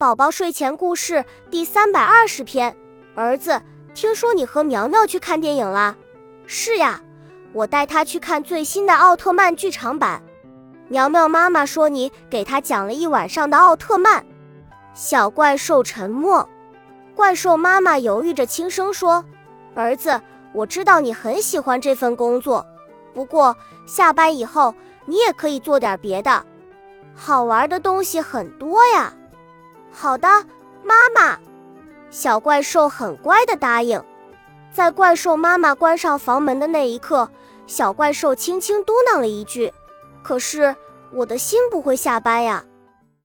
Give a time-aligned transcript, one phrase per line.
[0.00, 2.72] 宝宝睡前故事第三百二十篇。
[3.16, 3.60] 儿子，
[3.94, 5.96] 听说你和苗苗去看电影啦？
[6.46, 7.02] 是呀，
[7.52, 10.22] 我带他去看最新的奥特曼剧场版。
[10.86, 14.24] 苗苗妈妈说你给他讲了一晚上的奥特曼。
[14.94, 16.48] 小怪兽沉默。
[17.16, 19.24] 怪兽妈妈犹豫着轻声说
[19.74, 20.20] ：“儿子，
[20.52, 22.64] 我知道你很喜欢这份工作，
[23.12, 24.72] 不过下班以后
[25.06, 26.46] 你也可以做点别的，
[27.16, 29.12] 好玩的东西很多呀。”
[30.00, 30.28] 好的，
[30.84, 31.36] 妈妈。
[32.08, 34.00] 小怪兽很乖的答应。
[34.72, 37.28] 在怪兽妈妈关上房门的那一刻，
[37.66, 39.72] 小怪兽轻轻嘟囔了一句
[40.22, 40.76] ：“可是
[41.12, 42.64] 我的心不会下班呀。”